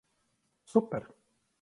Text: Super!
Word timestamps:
Super! 0.71 1.03